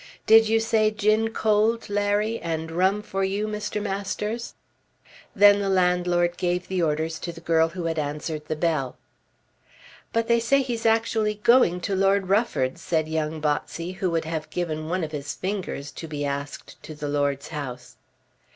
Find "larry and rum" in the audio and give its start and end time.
1.87-3.03